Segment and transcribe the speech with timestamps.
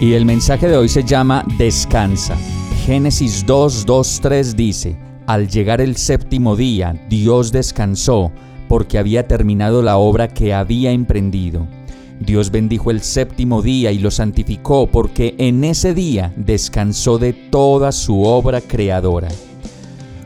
[0.00, 2.36] Y el mensaje de hoy se llama Descansa.
[2.86, 8.30] Génesis 2, 2, 3 dice, Al llegar el séptimo día, Dios descansó
[8.68, 11.66] porque había terminado la obra que había emprendido.
[12.20, 17.90] Dios bendijo el séptimo día y lo santificó porque en ese día descansó de toda
[17.90, 19.28] su obra creadora.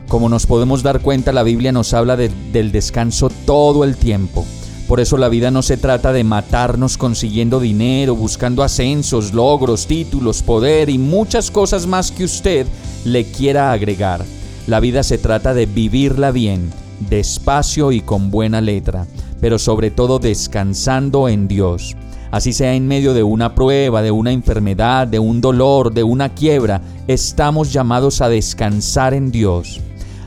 [0.07, 4.45] Como nos podemos dar cuenta, la Biblia nos habla del descanso todo el tiempo.
[4.87, 10.43] Por eso la vida no se trata de matarnos consiguiendo dinero, buscando ascensos, logros, títulos,
[10.43, 12.67] poder y muchas cosas más que usted
[13.05, 14.23] le quiera agregar.
[14.67, 16.71] La vida se trata de vivirla bien,
[17.09, 19.07] despacio y con buena letra,
[19.39, 21.95] pero sobre todo descansando en Dios.
[22.31, 26.29] Así sea en medio de una prueba, de una enfermedad, de un dolor, de una
[26.29, 29.79] quiebra, estamos llamados a descansar en Dios.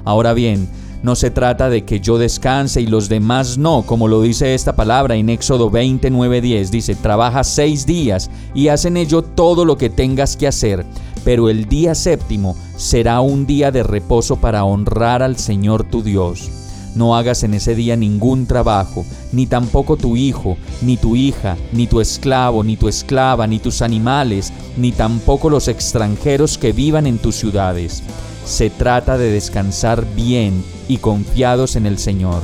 [0.04, 0.68] Ahora bien,
[1.06, 4.74] no se trata de que yo descanse y los demás no, como lo dice esta
[4.74, 6.68] palabra en Éxodo 29:10.
[6.70, 10.84] Dice, trabaja seis días y haz en ello todo lo que tengas que hacer,
[11.24, 16.65] pero el día séptimo será un día de reposo para honrar al Señor tu Dios.
[16.96, 21.86] No hagas en ese día ningún trabajo, ni tampoco tu hijo, ni tu hija, ni
[21.86, 27.18] tu esclavo, ni tu esclava, ni tus animales, ni tampoco los extranjeros que vivan en
[27.18, 28.02] tus ciudades.
[28.46, 32.40] Se trata de descansar bien y confiados en el Señor.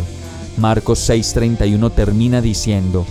[0.59, 3.07] Marcos 6:31 termina diciendo,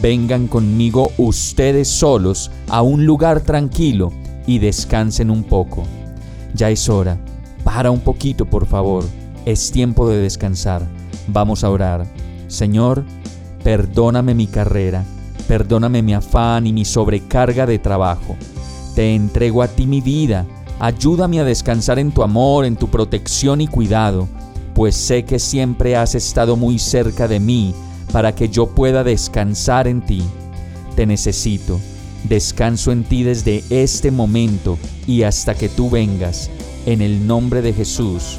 [0.00, 4.12] Vengan conmigo ustedes solos a un lugar tranquilo
[4.46, 5.82] y descansen un poco.
[6.54, 7.18] Ya es hora.
[7.64, 9.04] Para un poquito, por favor
[9.46, 10.86] es tiempo de descansar.
[11.28, 12.06] Vamos a orar.
[12.48, 13.04] Señor,
[13.64, 15.04] perdóname mi carrera,
[15.48, 18.36] perdóname mi afán y mi sobrecarga de trabajo.
[18.94, 20.44] Te entrego a ti mi vida.
[20.78, 24.28] Ayúdame a descansar en tu amor, en tu protección y cuidado,
[24.74, 27.74] pues sé que siempre has estado muy cerca de mí
[28.12, 30.22] para que yo pueda descansar en ti.
[30.96, 31.80] Te necesito.
[32.24, 36.50] Descanso en ti desde este momento y hasta que tú vengas.
[36.84, 38.38] En el nombre de Jesús.